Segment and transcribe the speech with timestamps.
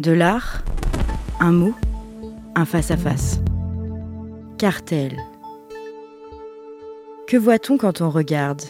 [0.00, 0.64] De l'art,
[1.38, 1.72] un mot,
[2.56, 3.38] un face-à-face.
[4.58, 5.16] Cartel.
[7.28, 8.62] Que voit-on quand on regarde?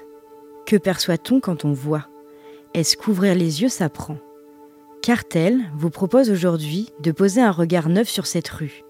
[0.66, 2.06] Que perçoit-on quand on voit?
[2.74, 4.18] Est-ce qu'ouvrir les yeux s'apprend
[5.00, 8.82] Cartel vous propose aujourd'hui de poser un regard neuf sur cette rue,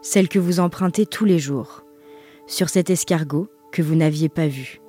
[0.00, 1.84] celle que vous empruntez tous les jours,
[2.46, 4.80] sur cet escargot que vous n'aviez pas vu,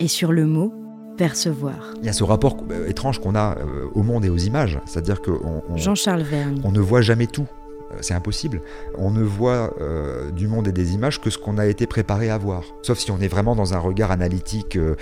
[0.00, 0.74] et sur le mot
[1.16, 1.94] percevoir.
[2.00, 4.78] Il y a ce rapport euh, étrange qu'on a euh, au monde et aux images,
[4.86, 6.60] c'est-à-dire qu'on on, Jean-Charles Vergne.
[6.64, 7.46] on ne voit jamais tout.
[7.92, 8.62] Euh, C'est impossible.
[8.96, 12.30] On ne voit euh, du monde et des images que ce qu'on a été préparé
[12.30, 12.64] à voir.
[12.82, 14.96] Sauf si on est vraiment dans un regard analytique euh,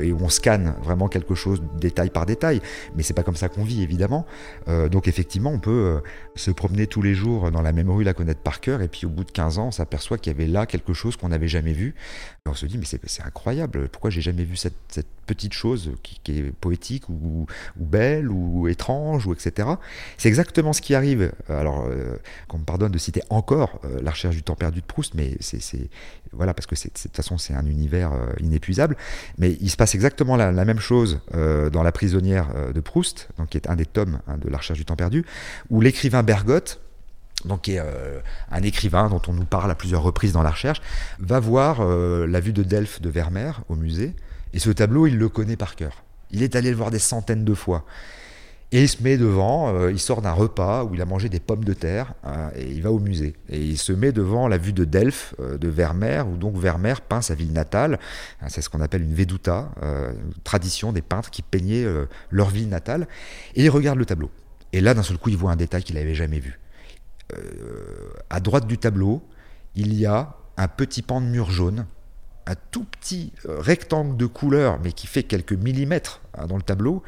[0.00, 2.60] et où on scanne vraiment quelque chose détail par détail.
[2.96, 4.26] Mais c'est pas comme ça qu'on vit, évidemment.
[4.90, 6.00] Donc effectivement, on peut
[6.34, 9.06] se promener tous les jours dans la même rue, la connaître par cœur, et puis
[9.06, 11.48] au bout de 15 ans, on s'aperçoit qu'il y avait là quelque chose qu'on n'avait
[11.48, 11.94] jamais vu.
[12.46, 14.74] On se dit, mais c'est incroyable, pourquoi j'ai jamais vu cette,
[15.26, 19.68] petite chose qui, est poétique ou, belle ou étrange ou etc.
[20.18, 21.32] C'est exactement ce qui arrive.
[21.48, 21.88] Alors,
[22.48, 25.36] qu'on me pardonne de citer encore euh, La recherche du temps perdu de Proust, mais
[25.40, 25.88] c'est c'est-
[26.32, 28.96] voilà parce que c'est- de toute façon c'est un univers euh, inépuisable.
[29.38, 33.50] Mais il se passe exactement la, même chose euh, dans La prisonnière de Proust, donc
[33.50, 35.24] qui est un des tomes hein, de La recherche du temps perdu,
[35.70, 36.80] où l'écrivain Bergotte
[37.44, 37.82] donc qui est
[38.50, 40.80] un écrivain dont on nous parle à plusieurs reprises dans la recherche,
[41.18, 44.14] va voir la vue de Delphes de Vermeer au musée,
[44.54, 46.04] et ce tableau, il le connaît par cœur.
[46.30, 47.84] Il est allé le voir des centaines de fois.
[48.74, 51.38] Et il se met devant, euh, il sort d'un repas où il a mangé des
[51.38, 53.36] pommes de terre, hein, et il va au musée.
[53.48, 57.00] Et il se met devant la vue de Delphes, euh, de Vermeer, où donc Vermeer
[57.00, 58.00] peint sa ville natale.
[58.40, 61.86] Hein, C'est ce qu'on appelle une veduta, euh, tradition des peintres qui peignaient
[62.30, 63.06] leur ville natale.
[63.54, 64.32] Et il regarde le tableau.
[64.72, 66.58] Et là, d'un seul coup, il voit un détail qu'il n'avait jamais vu.
[68.28, 69.22] À droite du tableau,
[69.76, 71.86] il y a un petit pan de mur jaune,
[72.46, 76.62] un tout petit euh, rectangle de couleur, mais qui fait quelques millimètres hein, dans le
[76.62, 77.02] tableau,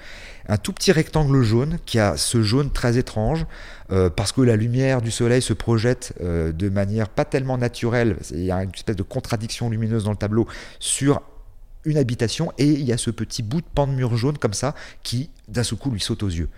[0.49, 3.47] un tout petit rectangle jaune qui a ce jaune très étrange,
[3.91, 8.17] euh, parce que la lumière du soleil se projette euh, de manière pas tellement naturelle,
[8.31, 10.47] il y a une espèce de contradiction lumineuse dans le tableau
[10.79, 11.21] sur
[11.85, 14.55] une habitation, et il y a ce petit bout de pan de mur jaune comme
[14.55, 16.49] ça, qui d'un seul coup lui saute aux yeux.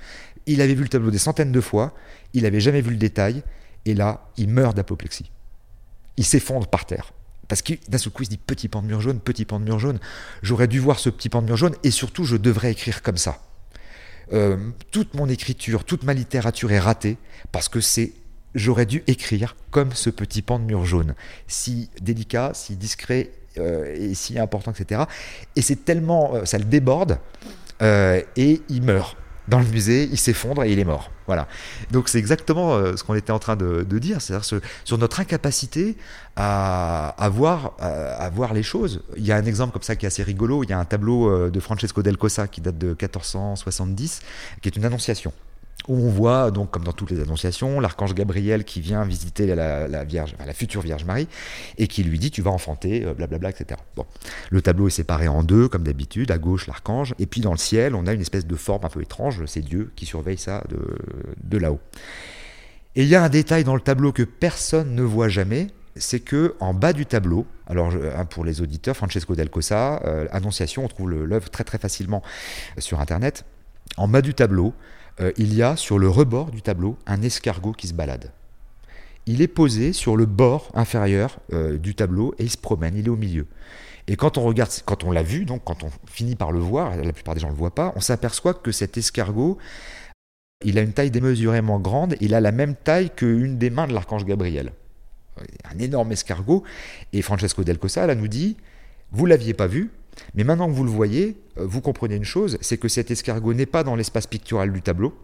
[0.47, 1.95] Il avait vu le tableau des centaines de fois,
[2.33, 3.43] il n'avait jamais vu le détail,
[3.85, 5.31] et là, il meurt d'apoplexie.
[6.17, 7.13] Il s'effondre par terre.
[7.49, 9.59] Parce que d'un seul coup, il se dit petit pan de mur jaune, petit pan
[9.59, 9.99] de mur jaune.
[10.43, 13.17] J'aurais dû voir ce petit pan de mur jaune et surtout, je devrais écrire comme
[13.17, 13.43] ça.
[14.33, 14.59] Euh,
[14.91, 17.17] toute mon écriture, toute ma littérature est ratée
[17.51, 18.13] parce que c'est
[18.55, 21.15] j'aurais dû écrire comme ce petit pan de mur jaune,
[21.47, 25.03] si délicat, si discret euh, et si important, etc.
[25.57, 27.19] Et c'est tellement, euh, ça le déborde
[27.81, 29.17] et il meurt
[29.49, 31.11] dans le musée, il s'effondre et il est mort.
[31.27, 31.49] Voilà.
[31.91, 35.21] Donc c'est exactement euh, ce qu'on était en train de, dire, c'est-à-dire ce- sur notre
[35.21, 35.97] incapacité
[36.37, 39.03] à, voir, à, voir les choses.
[39.17, 40.63] Il y a un exemple comme ça qui est assez rigolo.
[40.63, 44.21] Il y a un tableau euh, de Francesco del Cossa qui date de 1470,
[44.63, 45.33] qui est une annonciation
[45.87, 50.05] où on voit, donc comme dans toutes les annonciations, l'archange Gabriel qui vient visiter la,
[50.53, 51.29] future Vierge Marie,
[51.79, 53.81] et qui lui dit tu vas enfanter, euh, blablabla, etc.
[54.51, 57.59] Le tableau est séparé en deux, comme d'habitude, à gauche l'archange, et puis dans le
[57.59, 60.65] ciel, on a une espèce de forme un peu étrange, c'est Dieu qui surveille ça
[60.69, 61.81] de, là-haut.
[62.95, 66.21] Et il y a un détail dans le tableau que personne ne voit jamais, c'est
[66.21, 70.85] que en bas du tableau, alors hein, pour les auditeurs, Francesco del Cossa, euh, Annonciation,
[70.85, 72.23] on trouve l'œuvre très très facilement
[72.77, 73.45] euh, sur internet.
[73.97, 74.75] En bas du tableau,
[75.21, 78.33] euh, il y a sur le rebord du tableau un escargot qui se balade.
[79.27, 83.07] Il est posé sur le bord inférieur euh, du tableau et il se promène, il
[83.07, 83.47] est au milieu.
[84.07, 86.97] Et quand on regarde, quand on l'a vu, donc quand on finit par le voir,
[86.97, 89.59] la plupart des gens ne le voient pas, on s'aperçoit que cet escargot,
[90.65, 93.93] il a une taille démesurément grande, il a la même taille qu'une des mains de
[93.93, 94.73] l'archange Gabriel.
[95.71, 96.65] Un énorme escargot.
[97.13, 98.57] Et Francesco del Cossa, là, nous dit,
[99.13, 99.91] vous l'aviez pas vu,
[100.35, 103.55] mais maintenant que vous le voyez, euh, vous comprenez une chose, c'est que cet escargot
[103.55, 105.15] n'est pas dans l'espace pictural du tableau,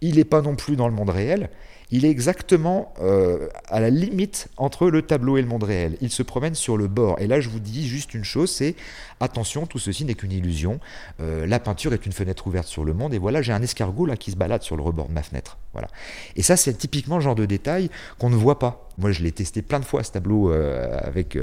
[0.00, 1.50] il n'est pas non plus dans le monde réel,
[1.92, 5.98] il est exactement euh, à la limite entre le tableau et le monde réel.
[6.00, 7.20] Il se promène sur le bord.
[7.20, 8.76] Et là, je vous dis juste une chose, c'est
[9.20, 10.80] attention, tout ceci n'est qu'une illusion.
[11.20, 13.12] Euh, la peinture est une fenêtre ouverte sur le monde.
[13.12, 15.58] Et voilà, j'ai un escargot là qui se balade sur le rebord de ma fenêtre.
[15.74, 15.88] Voilà.
[16.34, 18.88] Et ça, c'est typiquement le genre de détail qu'on ne voit pas.
[18.96, 21.38] Moi, je l'ai testé plein de fois ce tableau euh, avec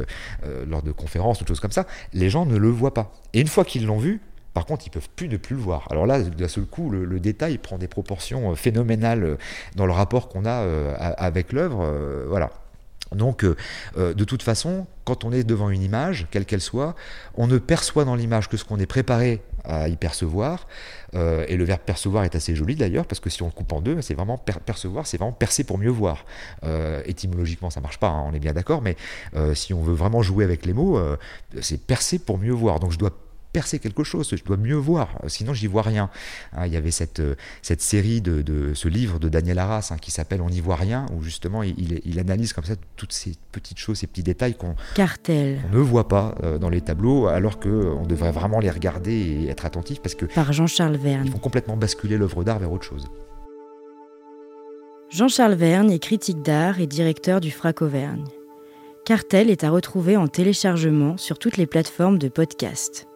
[0.68, 1.86] lors de conférences ou choses comme ça.
[2.14, 3.14] Les gens ne le voient pas.
[3.34, 4.20] Et une fois qu'ils l'ont vu,
[4.54, 5.88] par contre, ils peuvent plus ne plus le voir.
[5.92, 9.38] Alors là, d'un seul coup, le, détail prend des proportions euh, phénoménales euh,
[9.76, 11.86] dans le rapport qu'on a euh, avec l'œuvre.
[12.28, 12.50] voilà.
[13.12, 16.94] Donc, de toute façon, quand on est devant une image, quelle qu'elle soit,
[17.34, 20.68] on ne perçoit dans l'image que ce qu'on est préparé à y percevoir.
[21.16, 23.82] Et le verbe percevoir est assez joli d'ailleurs, parce que si on le coupe en
[23.82, 26.24] deux, c'est vraiment per- percevoir, c'est vraiment percer pour mieux voir.
[26.64, 28.96] Euh, étymologiquement, ça marche pas, hein, on est bien d'accord, mais
[29.56, 31.00] si on veut vraiment jouer avec les mots,
[31.62, 32.80] c'est percer pour mieux voir.
[32.80, 33.12] Donc, je dois
[33.52, 36.10] percer quelque chose, je dois mieux voir, sinon j'y vois rien.
[36.54, 39.90] Hein, il y avait cette, euh, cette série de, de ce livre de Daniel Arras
[39.92, 43.14] hein, qui s'appelle On n'y voit rien, où justement il, il, analyse comme ça toutes
[43.14, 47.60] ces petites choses, ces petits détails qu'on ne voit pas euh, dans les tableaux, alors
[47.60, 51.40] qu'on devrait vraiment les regarder et être attentif parce que par Jean-Charles Verne, ils font
[51.40, 53.08] complètement basculer l'œuvre d'art vers autre chose.
[55.10, 58.26] Jean-Charles Verne est critique d'art et directeur du FRAC Auvergne.
[59.06, 63.09] Cartel est à retrouver en téléchargement sur toutes les plateformes de podcast.